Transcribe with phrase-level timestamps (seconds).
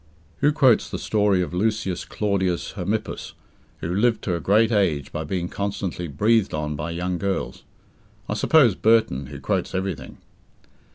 [0.37, 3.33] (Who quotes the story of Lucius Claudius Hermippus,
[3.81, 7.63] who lived to a great age by being constantly breathed on by young girls?
[8.27, 10.17] I suppose Burton who quotes everything.)